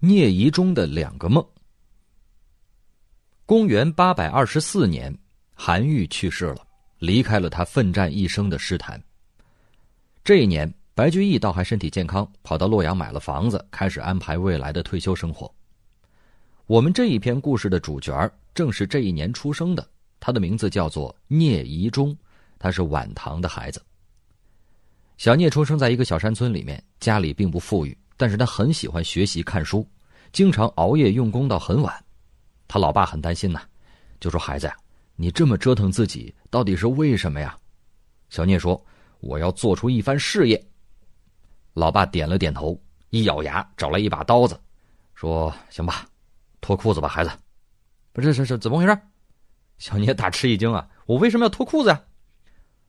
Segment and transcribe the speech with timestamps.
[0.00, 1.44] 聂夷中的两个梦。
[3.44, 5.12] 公元八百二十四年，
[5.54, 6.64] 韩愈去世了，
[7.00, 9.02] 离开了他奋战一生的诗坛。
[10.22, 15.52] 这一年，白居易倒还身体健康，跑到洛阳买了房子，开始安排未来的退休生活。
[16.66, 19.84] 我们这一篇故事的主角正是这一年出生的，
[20.20, 22.16] 他的名字叫做聂夷中，
[22.56, 23.82] 他是晚唐的孩子。
[25.16, 29.88] 小聂出生在一个小山村里面，家里并不富裕，但是他很喜欢学习看书，
[30.32, 32.04] 经常熬夜用功到很晚。
[32.66, 33.62] 他老爸很担心呐，
[34.20, 34.76] 就说：“孩子呀，
[35.16, 37.56] 你这么折腾自己，到底是为什么呀？”
[38.28, 38.84] 小聂说
[39.20, 40.62] ：“我要做出一番事业。”
[41.72, 42.78] 老爸点了点头，
[43.10, 44.60] 一咬牙找来一把刀子，
[45.14, 46.04] 说：“行吧，
[46.60, 47.30] 脱裤子吧，孩子。”
[48.12, 48.98] 不是，是是怎么回事？
[49.78, 50.88] 小聂大吃一惊啊！
[51.06, 52.02] 我为什么要脱裤子呀？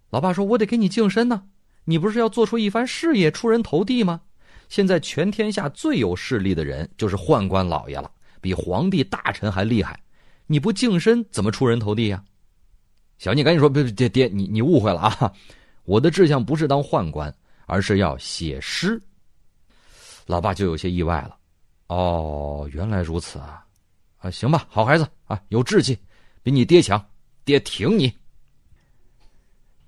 [0.09, 1.43] 老爸说：“我得给你净身呢。”
[1.85, 4.21] 你不是要做出一番事业、出人头地吗？
[4.69, 8.09] 现在全天下最有势力的人就是宦官老爷了，
[8.39, 9.99] 比皇帝大臣还厉害。
[10.45, 12.23] 你不净身怎么出人头地呀？
[13.17, 15.33] 小聂赶紧说：“别别爹爹，你你误会了啊！
[15.83, 19.01] 我的志向不是当宦官，而是要写诗。”
[20.25, 21.35] 老爸就有些意外了。
[21.87, 23.65] 哦，原来如此啊！
[24.19, 25.97] 啊，行吧，好孩子啊，有志气，
[26.43, 27.03] 比你爹强，
[27.43, 28.13] 爹挺你。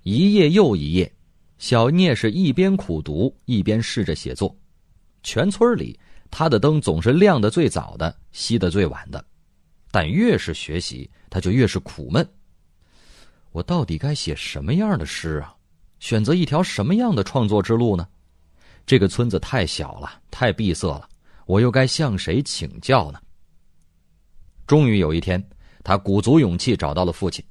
[0.02, 1.10] 一夜又一夜。
[1.58, 4.54] 小聂是一边苦读一边试着写作，
[5.23, 9.23] 全村里他的灯总是亮的最早的，熄的最晚的。
[9.91, 12.27] 但越是学习，他就越是苦闷。
[13.52, 15.55] 我到底该写什么样的诗啊？
[15.99, 18.08] 选择一条什么样的创作之路呢？
[18.86, 21.08] 这个村子太小了，太闭塞了，
[21.45, 23.19] 我又该向谁请教呢？
[24.66, 25.44] 终于有一天，
[25.83, 27.44] 他鼓足勇气找到了父亲。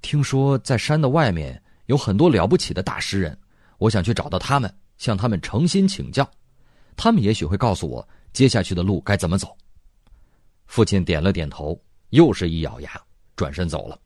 [0.00, 1.62] 听说在山的外面。
[1.86, 3.36] 有很多了不起的大诗人，
[3.78, 6.30] 我想去找到他们，向他们诚心请教，
[6.94, 9.56] 他们也许会告诉我接下去的路该怎么走。
[10.66, 13.00] 父亲点了点头，又是一咬牙，
[13.34, 13.98] 转身走了。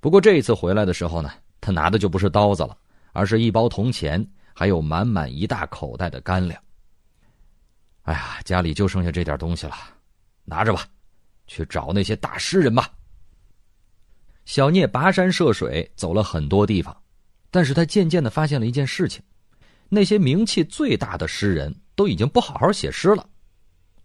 [0.00, 1.30] 不过这一次回来的时候呢，
[1.60, 2.74] 他拿的就不是刀子了，
[3.12, 6.58] 而是一包铜钱，还有满满一大口袋的干粮。
[8.04, 9.74] 哎呀，家里就剩下这点东西了，
[10.44, 10.86] 拿着吧，
[11.46, 12.90] 去找那些大诗人吧。
[14.46, 16.96] 小聂跋山涉水走了很多地方，
[17.50, 19.22] 但是他渐渐的发现了一件事情：
[19.90, 23.28] 那些名气最大的诗人都已经不好好写诗了。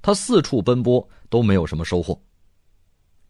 [0.02, 2.22] 他四处奔波都没有什么收获。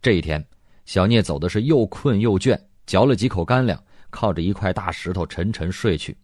[0.01, 0.43] 这一天，
[0.85, 6.17] 小聂走的是又困又倦，嚼了几口干粮，靠着一块大石头沉沉睡去。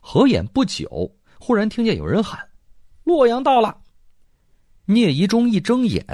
[0.00, 2.38] 合眼不久，忽然听见有人喊
[3.04, 3.76] ：“洛阳到了！”
[4.86, 6.04] 聂夷中一睁眼，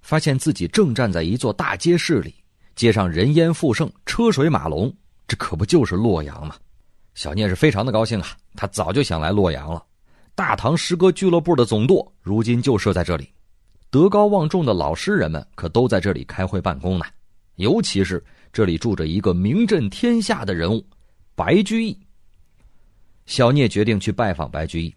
[0.00, 2.34] 发现自己正站在一座大街市里。
[2.76, 4.94] 街上人烟复盛，车水马龙，
[5.26, 6.54] 这可不就是洛阳吗？
[7.18, 9.84] 小聂是非常的高兴啊，他早就想来洛阳了。
[10.36, 13.28] 大唐诗歌俱乐部的总舵如今就设在这里，
[13.90, 17.04] 德高望重的老诗人们可都在这里开会办公呢。
[17.56, 20.86] 尤其是这里住着一个名震天下的人物——
[21.34, 21.98] 白居易。
[23.26, 24.94] 小聂决定去拜访白居易，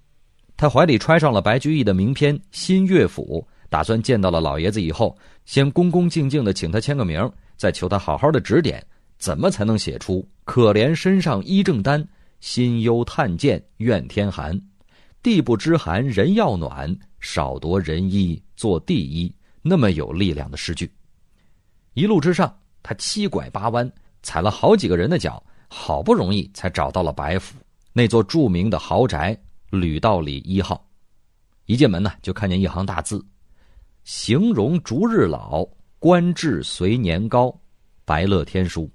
[0.56, 7.28] 他怀里揣上了白居易的名篇《新乐府》，打算见到了老爷子以后，先恭恭敬敬的请他签个名。
[7.58, 8.84] 再求他好好的指点，
[9.22, 12.04] 怎么才能写出“可怜身上衣正单，
[12.40, 14.59] 心忧炭贱怨天寒。
[15.22, 20.92] 地不知寒人要暖，少夺人衣做地衣”那么有力量的诗句？
[21.94, 22.52] 一路之上，
[22.82, 23.90] 他七拐八弯，
[24.24, 27.56] 踩了好几个人的脚，好不容易才找到了白府
[27.94, 29.40] 那座著名的豪宅
[29.70, 30.84] 吕道里一号。
[31.68, 33.24] 一进门呢，就看见一行大字
[34.03, 35.64] ：“形容逐日老。”
[36.00, 37.56] 官至随年高，
[38.03, 38.90] 白乐天书。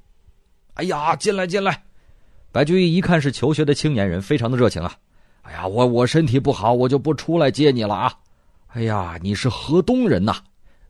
[0.77, 1.83] 哎呀，进来进来！
[2.53, 4.95] 白居易一看是求学的青年人，非常的热情啊。
[5.43, 8.13] 哎呀，我我身体不好，我就不出来接你了啊。
[8.69, 10.37] 哎呀，你是河东人呐？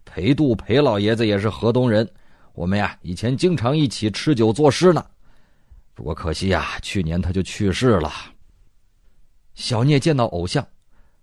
[0.04, 2.08] 裴度裴老爷子也是河东人，
[2.54, 5.04] 我们呀以前经常一起吃酒作诗呢。
[5.94, 8.12] 不过可惜呀，去年他就去世了。
[9.54, 10.66] 小聂见到偶像，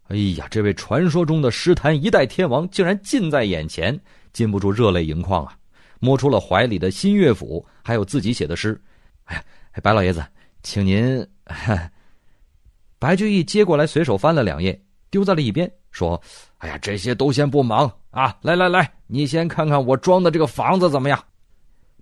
[0.08, 4.00] 哎呀，这位传说中的诗坛一代天王竟然近在眼前。
[4.32, 5.56] 禁不住热泪盈眶啊！
[6.04, 8.78] 摸出了怀里的新乐府，还有自己写的诗。
[9.24, 9.44] 哎呀，
[9.82, 10.22] 白老爷子，
[10.62, 11.26] 请您。
[13.00, 14.78] 白居易接过来，随手翻了两页，
[15.10, 16.22] 丢在了一边，说
[16.60, 18.36] ：“哎呀，这些都先不忙啊！
[18.42, 21.24] 来来来，你先看看我装的这个房子怎么样？”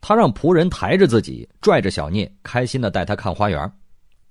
[0.01, 3.59] 他让仆人抬着自己，拽着小聂，开心的带他看花园。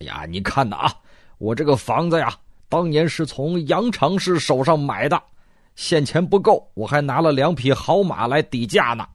[0.01, 0.93] 哎呀，你看呐啊，
[1.39, 2.37] 我这个房子呀，
[2.69, 5.23] 当年是从杨长氏手上买的。
[5.77, 9.07] 现钱不够，我还拿了两匹好马来抵价呢，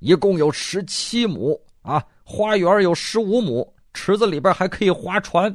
[0.00, 5.54] 一共有十七亩啊，花园有十五亩，池子里边还可以划船。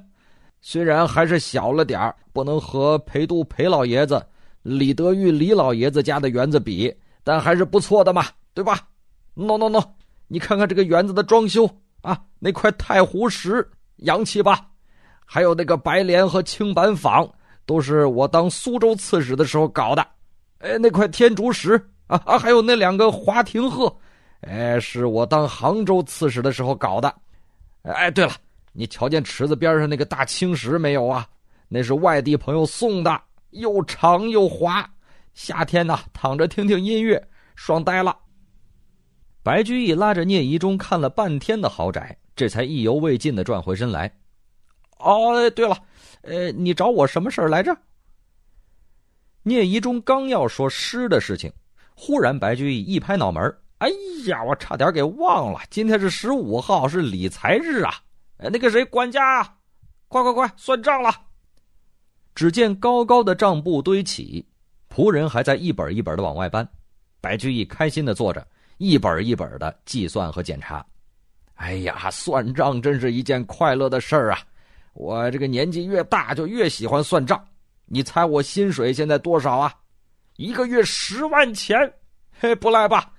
[0.62, 4.25] 虽然还是小了点不能和裴度裴老爷子
[4.63, 6.92] 李德裕李老爷子家的园子比，
[7.24, 8.80] 但还是不错的嘛，对吧
[9.36, 9.80] ？no no no，
[10.27, 11.69] 你看看这个园子的装修
[12.01, 13.68] 啊，那块太湖石
[13.98, 14.65] 洋气吧？
[15.24, 17.27] 还有那个白莲和青板坊，
[17.65, 20.06] 都是我当苏州刺史的时候搞的。
[20.59, 21.74] 哎，那块天竺石
[22.07, 23.95] 啊啊，还有那两个华亭鹤，
[24.45, 27.13] 哎，是我当杭州刺史的时候搞的。
[27.81, 28.33] 哎，对了，
[28.74, 31.27] 你瞧见池子边上那个大青石没有啊？
[31.68, 33.21] 那是外地朋友送的。
[33.51, 34.88] 又长又滑，
[35.33, 37.25] 夏天呢躺着听听音乐，
[37.56, 38.15] 爽呆了。
[39.42, 44.13] 白居易拉着聂夷中看了半天的豪宅，这才意犹未尽的转回身来。
[44.98, 45.77] 哦，对了，
[46.21, 47.75] 呃，你找我什么事儿来着？
[49.41, 51.51] 聂夷中刚要说诗的事情，
[51.95, 53.89] 忽然白居易一拍脑门哎
[54.25, 57.95] 呀，我差点给忘了，今天是十五号，是理财日啊！
[58.38, 59.56] 哎，那个谁，管家啊，
[60.07, 61.13] 快快快，算账了。
[62.33, 64.45] 只见高高的账簿堆起，
[64.89, 66.68] 仆人还在一本一本的往外搬。
[67.19, 68.45] 白居易开心的坐着，
[68.77, 70.86] 一本一本的计算和检查。
[71.56, 74.39] 哎呀，算账真是一件快乐的事儿啊！
[74.94, 77.45] 我这个年纪越大，就越喜欢算账。
[77.86, 79.74] 你猜我薪水现在多少啊？
[80.38, 81.77] 一个月十万钱，
[82.39, 83.12] 嘿，不赖吧？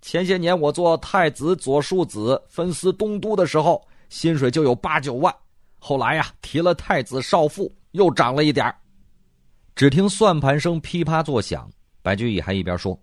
[0.00, 5.34] 前些年我做太子左庶子、分司东都的时候，薪水就有八九万。
[5.78, 7.72] 后来呀，提了太子少傅。
[7.92, 8.72] 又涨了一点
[9.74, 11.68] 只听算盘声噼啪作响，
[12.02, 12.96] 白居易还一边说：“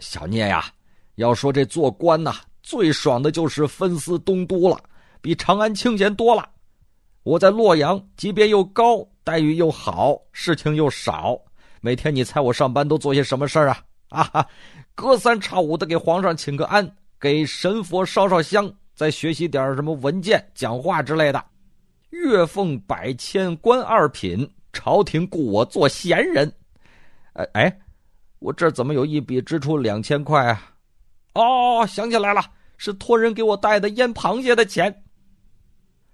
[0.00, 0.66] 小聂呀，
[1.14, 4.76] 要说这做官呐，最爽的就是分司东都了，
[5.20, 6.46] 比长安清闲多了。
[7.22, 11.38] 我在洛阳，级别又高，待遇又好，事情又少。
[11.80, 13.80] 每天你猜我上班都做些什么事儿啊？
[14.08, 14.48] 啊哈，
[14.94, 16.90] 隔三差五的给皇上请个安，
[17.20, 21.44] 给神佛烧烧香，再学习点什么文件、讲话之类的。”
[22.10, 26.50] 月俸百千，官二品，朝廷雇我做闲人。
[27.34, 27.78] 哎哎，
[28.38, 30.72] 我这怎么有一笔支出两千块啊？
[31.34, 32.40] 哦，想起来了，
[32.78, 35.02] 是托人给我带的腌螃蟹的钱。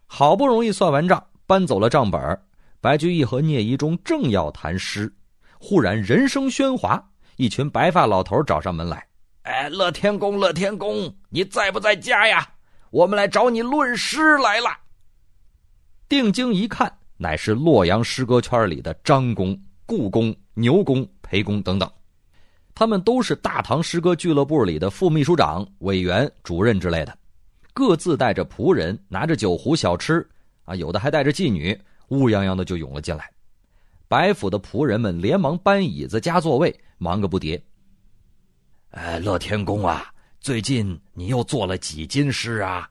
[0.06, 2.40] 好不容易算完账，搬走了账本
[2.80, 5.10] 白居易和聂夷中正要谈诗，
[5.58, 7.02] 忽然人声喧哗，
[7.36, 9.06] 一群白发老头找上门来。
[9.42, 12.48] 哎，乐天公，乐天公，你在不在家呀？
[12.90, 14.68] 我们来找你论诗来了。
[16.08, 21.90] 定睛一看，乃是洛阳诗歌圈里的张公、顾公、牛公、裴公等等，
[22.74, 27.18] 他们都是大唐诗歌俱乐部里的副秘书长、委员、主任之类的，
[27.72, 30.26] 各自带着仆人，拿着酒壶小吃，
[30.64, 31.78] 啊，有的还带着妓女，
[32.08, 33.28] 乌泱泱的就涌了进来。
[34.06, 37.60] 白府的仆人们连忙搬椅子、加座位，忙个不迭。
[38.90, 42.88] 哎，乐天公啊，最近你又做了几斤诗啊？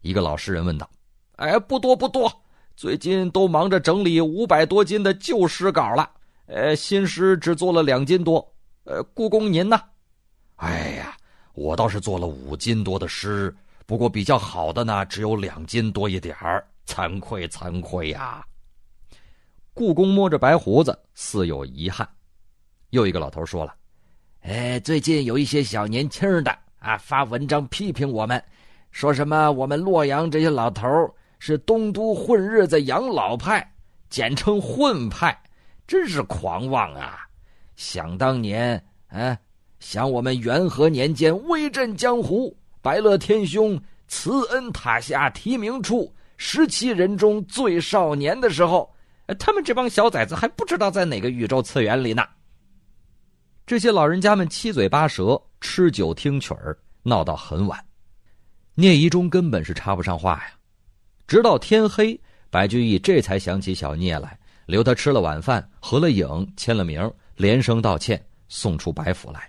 [0.00, 0.88] 一个老诗人问道。
[1.36, 2.30] 哎，不多不多，
[2.76, 6.10] 最近都忙着整理五百多斤的旧诗稿了。
[6.46, 8.46] 呃，新诗只做了两斤多。
[8.84, 9.80] 呃，故宫您呢？
[10.56, 11.16] 哎呀，
[11.54, 13.54] 我倒是做了五斤多的诗，
[13.86, 18.44] 不过比较好的呢，只有两斤多一点儿，惭愧惭愧呀。
[19.72, 22.06] 故宫摸着白胡子，似有遗憾。
[22.92, 23.74] 又一个老头说了
[24.44, 28.42] ：“哎，最近有一些小年轻的啊，发文章批评我们，
[28.90, 30.86] 说什么我们洛阳这些老头
[31.38, 33.66] 是东都混日子养老派，
[34.10, 35.34] 简称混派，
[35.86, 37.20] 真是狂妄啊！
[37.76, 39.38] 想当年，啊，
[39.80, 48.94] 想我们元和年间威震江湖，白乐天兄慈恩塔下提名处，十七人中最少年的时候，
[49.38, 52.22] 他们这帮小崽子还不知道在哪个宇宙次元里呢。
[53.64, 57.82] 这些老人家们七嘴八舌，吃酒听曲儿，闹到很晚。
[58.74, 60.52] 聂夷中根本是插不上话呀。
[61.26, 62.18] 直到天黑，
[62.50, 69.48] 白居易这才想起小聂来，留他吃了晚饭，合了影，签了名，连声道歉，送出白府来。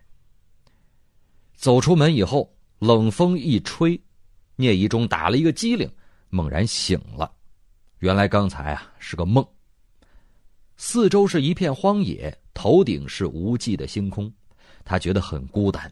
[1.55, 3.99] 走出门以后，冷风一吹，
[4.55, 5.89] 聂夷中打了一个激灵，
[6.29, 7.31] 猛然醒了。
[7.99, 9.45] 原来刚才啊是个梦。
[10.75, 14.31] 四周是一片荒野，头顶是无际的星空，
[14.85, 15.91] 他觉得很孤单，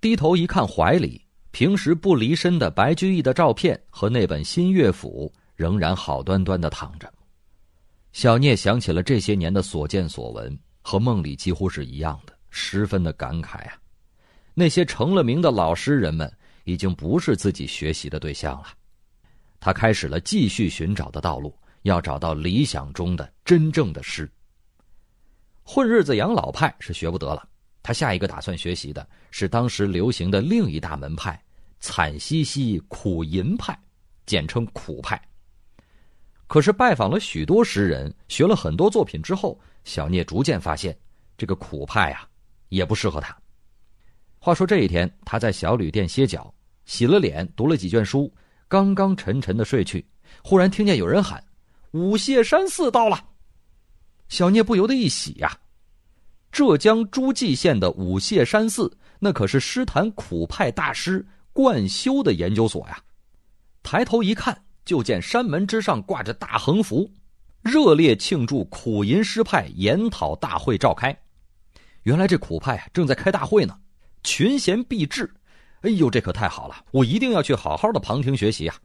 [0.00, 1.22] 低头一看怀里。
[1.52, 7.10] 平时不离身的白居易的照片和那本新乐府仍然好端端的躺着。
[8.12, 13.72] 小聂想起了这些年的所见所闻，和梦里几乎是一样的，十分的感慨啊。
[14.52, 16.30] 那些成了名的老诗人们
[16.64, 18.66] 已经不是自己学习的对象了。
[19.58, 24.30] 他开始了继续寻找的道路，要找到理想中的真正的诗。
[25.68, 27.46] 混日子养老派是学不得了，
[27.82, 31.38] 他下一个打算学习的是当时流行的另一大门派。
[31.78, 33.78] 惨兮兮苦吟派，
[34.24, 35.20] 简称苦派。
[36.46, 40.96] 可是拜访了许多诗人，学了很多作品之后，小聂逐渐发现，
[41.36, 42.26] 这个苦派呀，
[42.70, 43.36] 也不适合他。
[44.38, 46.52] 话说这一天，他在小旅店歇脚，
[46.86, 48.32] 洗了脸，读了几卷书，
[48.68, 50.04] 刚刚沉沉的睡去，
[50.42, 51.44] 忽然听见有人喊
[51.92, 53.22] ：“五谢山寺到了！”
[54.28, 55.56] 小聂不由得一喜呀。
[56.52, 62.98] 浙江诸暨县的五泄山寺，那可是诗坛苦派大师贯修的研究所呀。
[63.82, 67.10] 抬头一看，就见山门之上挂着大横幅。
[67.62, 71.16] 热烈庆祝苦吟诗派研讨大会召开，
[72.04, 73.76] 原来这苦派正在开大会呢，
[74.22, 75.28] 群贤毕至，
[75.80, 76.84] 哎呦，这可太好了！
[76.92, 78.76] 我一定要去好好的旁听学习啊！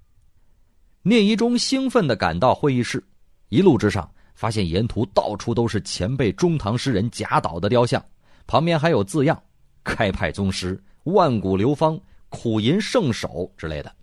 [1.04, 3.04] 聂一中兴奋的赶到会议室，
[3.50, 8.04] 一路之上发现沿途到处都是前辈中唐诗人贾岛的雕像，
[8.48, 9.42] 旁边还有字样
[9.84, 13.96] “开派宗师”“万古流芳”“苦吟圣手”之类的。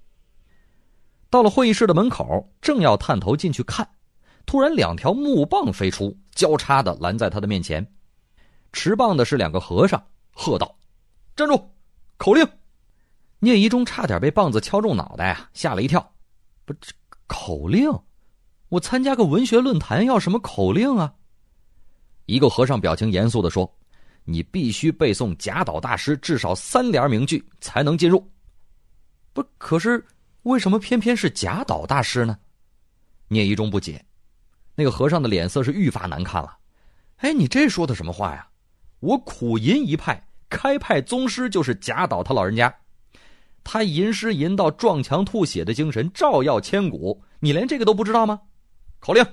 [1.31, 3.89] 到了会议室的门口，正要探头进去看。
[4.47, 7.87] 突然，两条木棒飞出，交叉的拦在他的面前。
[8.73, 10.75] 持棒的是两个和尚，喝道
[11.37, 11.71] ：“站住！
[12.17, 12.47] 口令！”
[13.41, 16.13] 聂一中差点被棒子敲中脑袋啊，吓了一跳。
[16.65, 16.93] 不，这
[17.27, 17.91] 口令？
[18.69, 21.13] 我参加个文学论坛，要什么口令啊？
[22.27, 23.73] 一个和尚表情严肃的说
[24.25, 28.23] ：“你必须背诵贾岛大师至少三联名句，才能进入。”
[29.33, 30.05] 不，可是
[30.43, 32.39] 为什么偏偏是贾岛大师呢？
[33.29, 34.05] 聂一中不解。
[34.75, 36.57] 那个和尚的脸色是愈发难看了，
[37.17, 38.47] 哎，你这说的什么话呀？
[39.01, 42.73] 我苦吟一派开派宗师就是贾岛他老人家，
[43.65, 48.41] 他吟诗吟到撞墙吐血的精神照耀千古，你连这个都不知道吗？
[48.99, 49.25] 口令。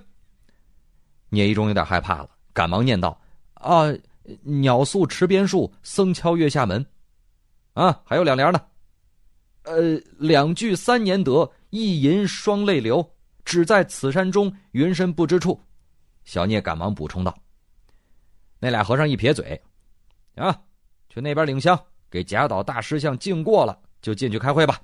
[1.30, 3.20] 聂一中有点害怕了，赶忙念道
[3.56, 3.86] ：“啊，
[4.44, 6.86] 鸟宿池边树，僧敲月下门。
[7.74, 8.62] 啊，还有两联呢。
[9.64, 13.08] 呃，两句三年得，一吟双泪流。”
[13.46, 15.62] 只在此山中，云深不知处。
[16.24, 17.38] 小聂赶忙补充道
[18.58, 19.62] ：“那俩和尚一撇嘴，
[20.34, 20.60] 啊，
[21.10, 21.80] 去那边领香，
[22.10, 24.82] 给贾岛大师像敬过了，就进去开会吧。”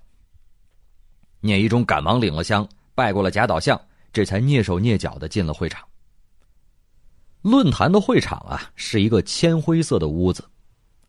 [1.42, 3.82] 聂一中赶忙领了香，拜过了贾岛像，
[4.14, 5.88] 这才蹑手蹑脚的进了会场。
[7.42, 10.44] 论坛的会场啊，是一个铅灰色的屋子，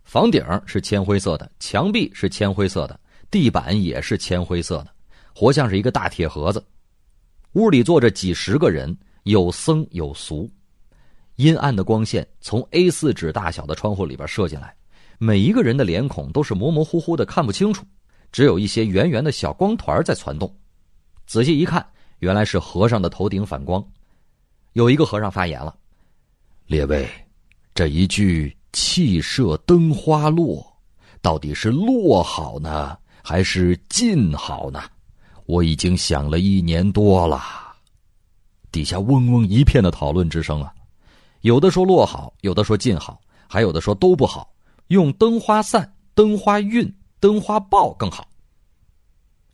[0.03, 2.99] 房顶是铅灰色的，墙壁是铅灰色的，
[3.31, 4.89] 地板也是铅灰色的，
[5.35, 6.65] 活像是一个大铁盒子。
[7.53, 10.51] 屋里坐着几十个人，有僧有俗，
[11.37, 14.75] 阴暗的光线从 A 四纸大小的窗户里边射进来，
[15.19, 17.85] 每一个人的脸孔都是模模糊糊的，看不清楚，
[18.33, 20.51] 只有一些圆圆的小光团在攒动。
[21.27, 21.87] 仔细一看，
[22.23, 23.85] 原来是和尚的头顶反光。
[24.75, 25.77] 有一个和尚发言了
[26.67, 27.05] ：“列位，
[27.75, 30.65] 这一句‘气射灯花落’，
[31.21, 34.81] 到底是落好呢，还是尽好呢？”
[35.47, 37.43] 我已经想了一年多了，
[38.71, 40.73] 底下嗡嗡一片的讨论之声啊，
[41.41, 44.55] 有的说落好，有的说尽好，还有的说都不好，
[44.87, 48.29] 用灯花散、灯花运、灯花爆更好。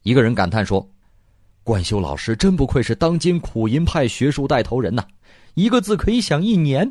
[0.03, 0.87] 一个人感叹说
[1.69, 5.05] ：“冠修老师真不愧是当今苦吟派学术带头人呐，
[5.53, 6.91] 一个字可以想一年，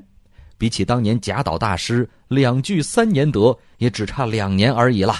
[0.56, 5.16] 比起当年贾岛大师两句三年得，也只差两年而已了。”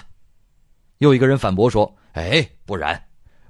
[1.02, 3.04] 又一个人反驳说：“哎，不然。”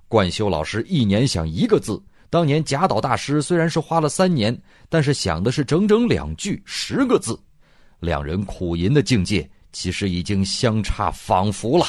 [0.07, 7.37] 冠修老师一年想一个字，当年贾岛大师虽然是花了三年，但是想的是整整两句十个字，
[7.99, 11.85] 两人苦吟的境界其实已经相差仿佛了。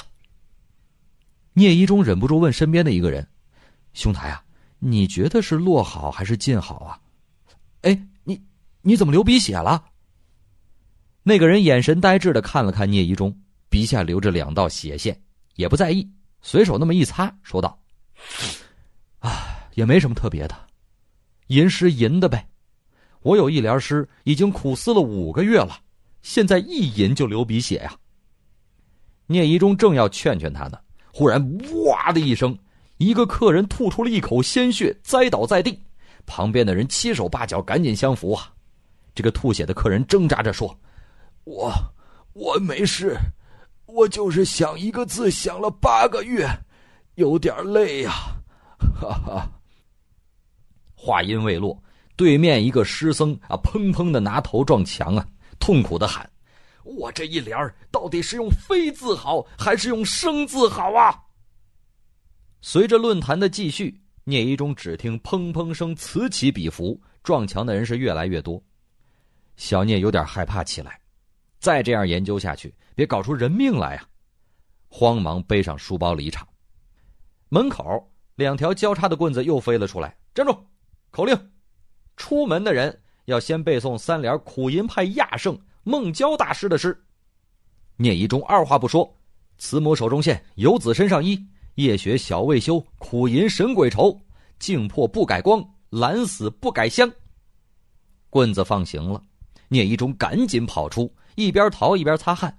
[1.52, 3.24] 聂一中忍不住问身边的一个人
[3.92, 4.42] ：“兄台啊，
[4.78, 7.00] 你觉得是落好还是近好啊？”
[7.82, 8.40] 哎，你
[8.82, 9.84] 你怎么流鼻血了？
[11.22, 13.36] 那个人眼神呆滞的看了看聂一中，
[13.68, 15.20] 鼻下流着两道血线，
[15.56, 16.08] 也不在意，
[16.40, 17.78] 随手那么一擦，说道。
[19.18, 20.56] 啊，也没什么特别的，
[21.48, 22.48] 吟诗吟的呗。
[23.20, 25.80] 我有一联诗，已经苦思了五个月了，
[26.22, 27.94] 现在一吟就流鼻血呀。
[29.26, 30.78] 聂一中正要劝劝他呢，
[31.12, 31.40] 忽然
[31.84, 32.58] “哇”的一声，
[32.98, 35.80] 一个客人吐出了一口鲜血，栽倒在地。
[36.26, 38.52] 旁边的人七手八脚赶紧相扶啊。
[39.14, 40.78] 这个吐血的客人挣扎着说
[41.44, 41.72] ：“我
[42.34, 43.16] 我没事，
[43.86, 46.46] 我就是想一个字想了八个月。”
[47.14, 48.12] 有点累呀，
[49.00, 49.50] 哈哈。
[50.94, 51.80] 话音未落，
[52.14, 55.26] 对面一个师僧啊，砰砰的拿头撞墙啊，
[55.58, 56.28] 痛苦的喊
[56.84, 57.58] ：“我这一联
[57.90, 61.16] 到底是用非字好，还是用生字好啊？”
[62.60, 68.62] 随着论坛的继续，聂一中只听砰砰声此起彼伏，撞墙的人是越来越多。
[69.56, 71.00] 小聂有点害怕起来，
[71.60, 74.04] 再这样研究下去，别搞出人命来呀！
[74.88, 76.46] 慌忙背上书包离场。
[77.48, 77.84] 门口
[78.34, 80.56] 两条交叉的棍子又飞了出来，站住！
[81.10, 81.50] 口令：
[82.16, 86.96] 出门的人要先背诵三联苦吟派亚圣孟郊大师的诗。
[87.96, 89.16] 聂一中二话不说，
[89.58, 91.40] 慈母手中线，游子身上衣。
[91.78, 94.20] 夜雪小未休，苦吟神鬼愁。
[94.58, 97.08] 镜破不改光，懒死不改香。
[98.28, 99.22] 棍子放行了，
[99.68, 102.52] 聂一中赶紧跑出，一边逃一边擦汗。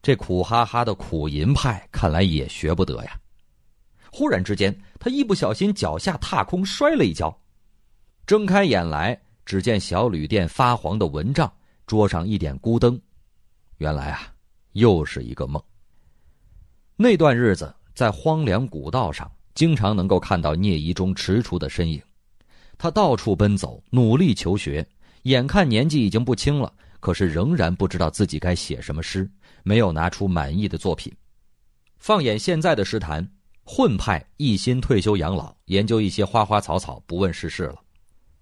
[0.00, 3.20] 这苦哈哈的苦吟派，看来也学不得呀。
[4.12, 7.36] 忽然之间，他一不小心脚下踏空，摔了一跤。
[8.26, 11.52] 睁开眼来，只见小旅店发黄的蚊帐，
[11.84, 13.00] 桌上一点孤灯。
[13.78, 14.32] 原来啊，
[14.74, 15.60] 又是一个梦。
[16.94, 22.00] 那段日子，在荒凉古道上，经常能够看到聂夷中踟蹰的身影。
[22.78, 24.86] 他到处奔走，努力求学，
[25.22, 29.30] 眼看年纪已经不轻了，可是仍然不知道自己该写什么诗，
[29.62, 31.12] 没有拿出满意的作品。
[31.98, 33.28] 放眼现在的诗坛，
[33.64, 37.74] 混派一心退休养老，研究一些花花草草，不问世事了；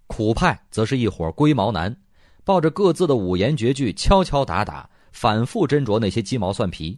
[0.07, 1.93] 苦派则是一伙龟毛男，
[2.45, 6.97] 抱着各自的五言绝句，敲敲打打，反复斟酌那些鸡毛蒜皮；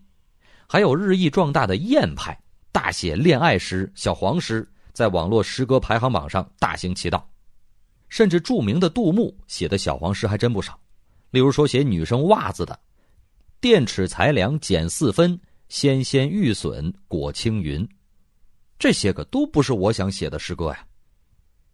[0.72, 7.30] 还有日益壮大的艳派，大写恋爱诗、小黄诗，在网络诗歌排行榜上大行其道。
[8.08, 10.80] 甚至著名的杜牧写的小黄诗还真不少，
[11.30, 12.80] 例如说写女生袜子的
[13.60, 15.38] “电尺裁量减四分，
[15.68, 17.86] 纤纤玉笋裹青云”，
[18.80, 20.88] 这些个都不是我想写的诗歌呀。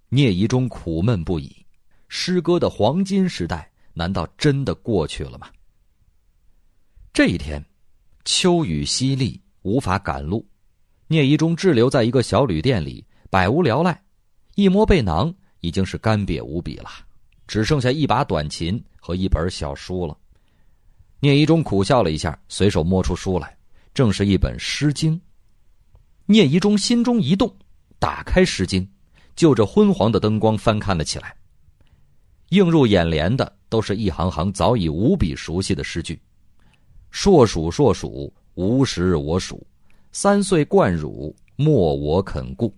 [0.10, 1.56] 聂夷中苦闷不已，
[2.08, 5.48] 诗歌的黄金时代难道真的过去了吗？
[7.14, 7.64] 这一天，
[8.30, 10.46] 秋雨淅沥，无法赶路，
[11.08, 14.04] 聂夷中滞留在一个小旅店里，百无聊赖，
[14.56, 15.34] 一摸背囊。
[15.62, 16.90] 已经是干瘪无比了，
[17.48, 20.16] 只剩下一把短琴和一本小书了。
[21.22, 23.58] 聂夷中苦笑了一下，随手摸出书来，
[23.94, 25.16] 正是一本《诗经》。
[26.26, 27.52] 聂夷中心中一动，
[27.98, 28.84] 打开《诗经》，
[29.38, 31.34] 就着昏黄的灯光翻看了起来。
[32.50, 36.22] 映入眼帘的都是一行行早已无比熟悉的诗句
[37.20, 39.60] ：“硕鼠硕鼠，无食我黍；
[40.12, 42.72] 三岁贯乳，莫我肯顾。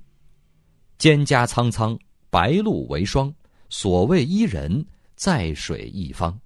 [0.97, 1.99] 蒹葭苍苍。”
[2.32, 3.34] 白露为霜，
[3.67, 4.86] 所谓伊人，
[5.17, 6.39] 在水一方。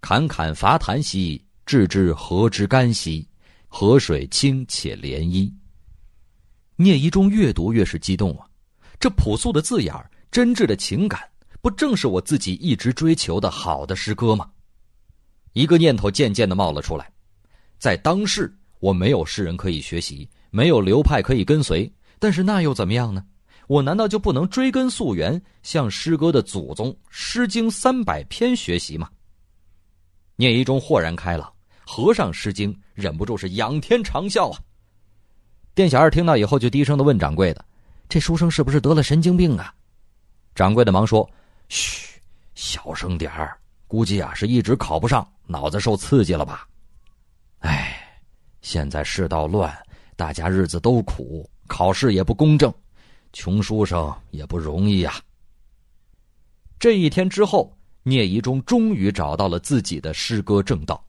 [0.00, 3.24] 侃侃伐檀兮，置之何之干兮？
[3.68, 5.52] 河水清且涟漪。
[6.74, 8.44] 聂一中越读越是激动啊！
[8.98, 11.20] 这朴素的字眼儿，真挚的情感，
[11.60, 14.50] 不正是我自己一直追求的好的诗歌吗？
[15.58, 17.10] 一个念头渐渐的冒了出来：
[17.80, 23.24] 在当世，我没有诗人可以学习，没有流派可以跟随，但是那又怎么样呢？
[23.66, 29.10] 我难道就不能追根溯源，向诗歌的祖宗《诗经》三百篇学习吗？
[30.36, 31.52] 聂一中豁然开朗，
[31.84, 34.60] 合上《诗经》，忍不住是仰天长啸啊！
[35.74, 37.64] 店小二听到以后，就低声的问掌柜的
[38.08, 39.74] ：“这书生是不是得了神经病啊？”
[40.54, 41.28] 掌柜的忙说
[41.68, 42.20] ：“嘘，
[42.54, 43.58] 小声点儿，
[43.88, 46.68] 估计啊是一直考不上，脑子受刺激了吧？
[47.60, 47.98] 哎，
[48.60, 49.76] 现在世道乱，
[50.14, 52.72] 大家日子都苦，考试也不公正。”
[53.32, 55.20] 穷书生也不容易呀。
[56.78, 61.04] 这一天之后，聂夷中终于找到了自己的诗歌正道。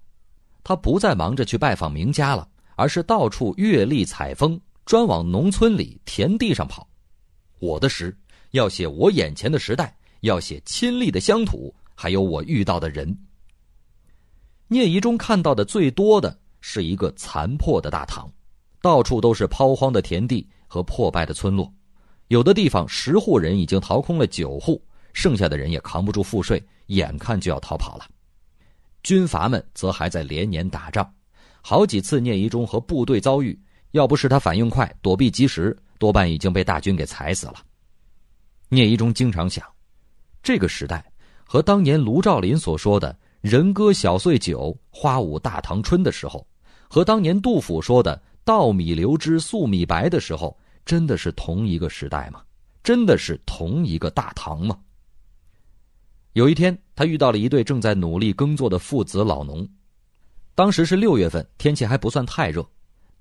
[0.61, 6.87] 他不再忙着去拜访名家了，而是到处阅历采风，专往农村里、田地上跑。
[7.59, 8.15] 我的诗
[8.51, 13.13] 要写我眼前的时代，要写亲历的乡土，还有我遇到的人。
[14.69, 18.31] 聂夷中看到的最多的是一个残破的大唐，
[18.81, 21.69] 到处都是抛荒的田地和破败的村落。
[22.29, 24.81] 有的地方十户人已经逃空了九户，
[25.11, 28.05] 剩下的人也扛不住赋税，眼看就要逃跑了。
[29.03, 31.13] 军阀们则还在连年打仗，
[31.61, 33.59] 好几次聂夷中和部队遭遇，
[33.91, 37.55] 要不是他反应快，躲避及时，多半已经被大军给踩死了。
[38.69, 39.67] 聂夷中经常想，
[40.41, 41.08] 这个时代
[41.51, 46.45] 和当年卢照邻所说的“人歌小岁酒，花舞大唐春”的时候，
[46.87, 50.55] 和当年杜甫说的“稻米流脂粟米白”的时候。
[50.85, 52.43] 真的是同一个时代吗？
[52.83, 54.77] 真的是同一个大唐吗？
[56.33, 59.67] 有一天，他遇到了一对正在努力耕作的父子老农。
[60.53, 62.63] 当时是六月份，天气还不算太热，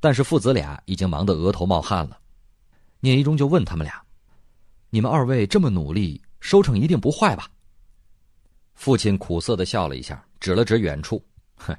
[0.00, 2.18] 但是父子俩已经忙得额头冒汗了。
[3.00, 4.02] 聂一中就问他们俩
[4.90, 7.48] ：“你们二位这么努力，收成一定不坏吧？”
[8.78, 11.20] 父亲苦涩的笑了一下，指了指远处
[11.58, 11.76] ：“哼。”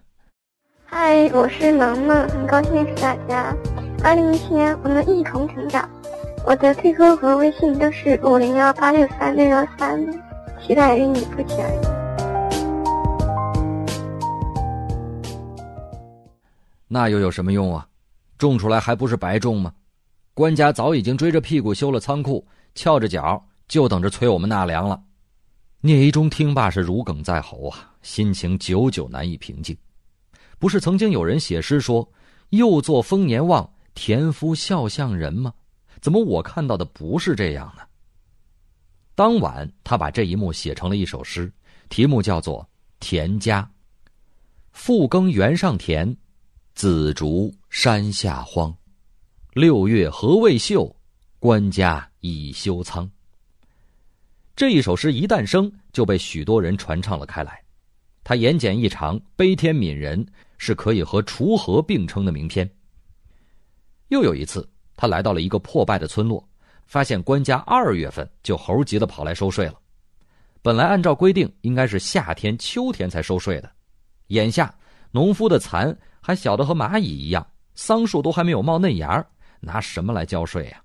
[0.84, 3.56] 嗨，我是萌萌，很高兴认识大家。
[4.04, 5.90] 二零一七年，我们一同成长。
[6.46, 10.06] 我的 QQ 和微信都是五零幺八六三六幺三，
[10.62, 11.80] 期待与你不期而遇。
[16.90, 17.88] 那又有什么用啊？
[18.38, 19.72] 种出来还不是白种吗？
[20.34, 25.02] 官家早已经追着屁股修了仓库，翘着脚就等着催我们纳粮了。
[25.82, 27.94] 聂一中听罢是如鲠在喉啊。
[28.02, 29.78] 心情久久难以平静。
[30.58, 32.08] 不是曾经有人写诗说
[32.52, 35.54] “又作丰年望，田夫笑向人”吗？
[36.02, 37.84] 怎么我看到的不是这样呢？
[39.16, 41.52] 当晚，他把这一幕写成了一首诗，
[41.90, 42.62] 题目叫做
[43.00, 43.62] 《田家》。
[44.72, 46.16] 复耕原上田，
[46.74, 48.74] 紫竹山下荒。
[49.54, 50.94] 六月何未秀，
[51.40, 53.10] 官家已修仓。
[54.60, 57.64] 这一首诗一诞生，就被许多人传唱了开来。
[58.26, 62.70] 他言简意长，悲天悯人，是可以和锄禾并称的名篇。
[64.10, 66.46] 又有一次，他来到了一个破败的村落，
[66.88, 69.76] 发现官家二月份就猴急的跑来收税了。
[70.62, 73.72] 本来按照规定应该是夏天、秋天才收税的，
[74.28, 74.76] 眼下
[75.12, 79.26] 农夫的蚕还小的和蚂蚁一样，桑树都还没有冒嫩芽
[79.62, 80.84] 拿什么来交税呀？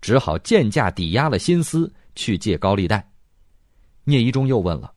[0.00, 3.04] 只好贱价抵押了新丝去借高利贷。
[4.08, 4.94] 聂一中又问了：“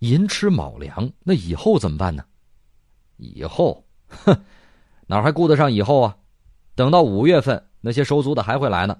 [0.00, 2.24] 寅吃卯粮，那以后怎么办呢？”
[3.18, 4.34] 以后，哼，
[5.06, 6.16] 哪还顾得上以后啊？
[6.74, 8.98] 等到五月份，那些收租的还会来呢。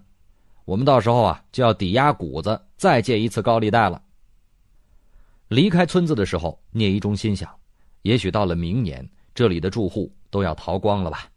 [0.67, 4.03] 我们到时候啊，就要抵押谷子，再借一次高利贷了。
[5.49, 7.51] 离开村子的时候，聂一中心想：
[8.03, 11.31] 也许到了明年，这里的住户都要逃光了吧。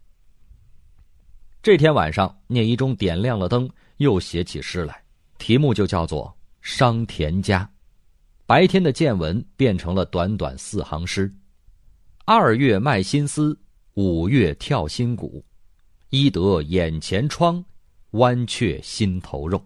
[1.61, 5.01] 这天晚上，聂一中点亮了灯，又写起诗来，
[5.37, 6.27] 题目就叫做
[6.61, 7.63] 《商田家》。
[8.45, 11.33] 白天的见闻变成了短短四行诗：
[12.25, 13.57] 二月卖新丝，
[13.93, 15.43] 五月跳新鼓，
[16.09, 17.63] 医得眼前疮，
[18.11, 19.63] 剜却心头肉。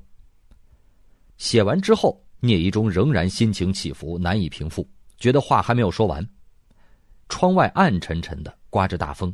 [1.38, 4.88] 写完之后，聂一中仍然心情起伏，难以平复，
[5.18, 6.26] 觉得话还没有说完。
[7.30, 9.34] 窗外暗沉沉的，刮着大风，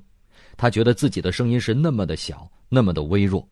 [0.56, 3.46] 他觉得自己的声音是那么的小，那么的微弱，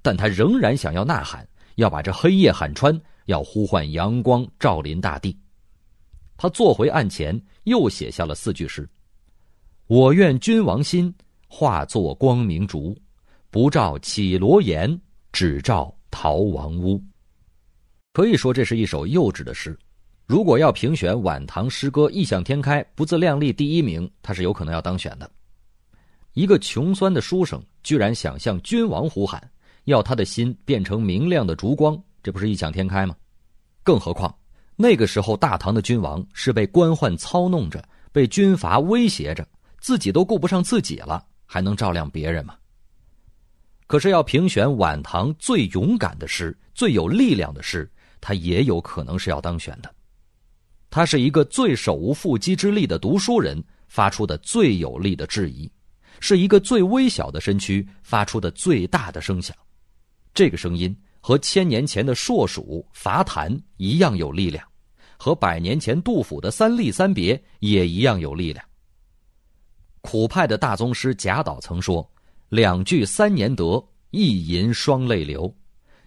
[0.00, 2.98] 但他仍然想要呐喊，要把这黑夜喊穿。
[3.28, 5.36] 要呼唤阳光照临大地，
[6.38, 8.88] 他坐回案前，又写下了四句诗
[9.86, 11.14] ：“我愿君王心
[11.46, 12.96] 化作光明烛，
[13.50, 14.98] 不照绮罗颜，
[15.30, 16.98] 只照逃亡屋。”
[18.14, 19.78] 可以说，这是一首幼稚的诗。
[20.24, 25.30] 如果要评选晚唐诗歌异想天开、不自量力第一名，他是有可能要当选的。
[26.32, 29.50] 一个穷酸的书生，居然想向君王呼喊，
[29.84, 32.02] 要他的心变成明亮的烛光。
[32.22, 33.16] 这不是异想天开吗？
[33.82, 34.34] 更何况，
[34.76, 39.46] 那个时候大唐的君王是被官宦操弄着，被军阀威胁着，
[39.80, 42.54] 自己都顾不上自己了，还能照亮别人吗？
[43.86, 49.90] 可是要评选晚唐最勇敢的诗、最有力量的诗，他也有可能是要当选的。
[50.90, 55.70] 他是一个最手无缚鸡之力的读书人发出的最有力的质疑，
[56.20, 59.56] 是一个最微小的身躯发出的最大的声响，
[60.34, 60.94] 这个声音。
[61.20, 64.66] 和千年前的硕鼠伐檀一样有力量，
[65.16, 68.64] 和百年前杜甫的三吏三别也一样有力量。
[70.00, 72.08] 苦派的大宗师贾岛曾说
[72.48, 75.54] ：“两句三年得，一吟双泪流。”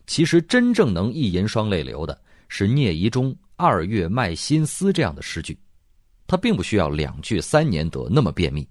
[0.08, 5.58] 其实真正能一吟双泪流的是聂夷中“二月卖新丝”这样的诗句，
[6.26, 8.68] 他并不需要两句三年得那么便秘。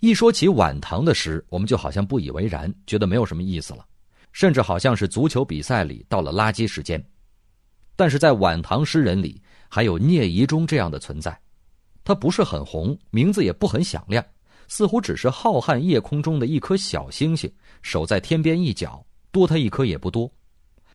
[0.00, 3.86] 一说起晚唐的诗，我们就好像不以为然，觉得没有什么意思了。
[4.32, 7.04] 甚至好像是足球比赛里到了垃圾时间，
[7.96, 11.38] 但是在晚唐诗人里，还有聂夷中这样的存在，
[12.04, 14.24] 他不是很红，名字也不很响亮，
[14.68, 20.30] 似乎只是浩瀚夜空中的一颗小星星，守在天边一角，多他一颗也不多。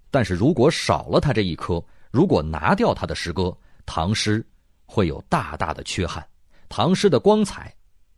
[0.09, 4.45] 但是如果少了他这一颗，如果拿掉他的诗歌，唐诗
[4.85, 6.25] 会有大大的缺憾，
[6.69, 7.75] 唐诗的光彩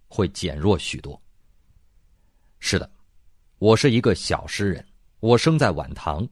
[0.08, 1.20] 会减弱许多。
[2.60, 2.90] 是的，
[3.58, 4.86] 我是一个小诗人。
[5.28, 6.26] 我生在晚唐，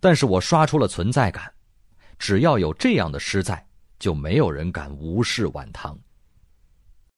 [0.00, 1.52] 但是我刷出了存在感。
[2.18, 3.64] 只要有这样的诗在，
[4.00, 5.96] 就没有人敢无视晚唐，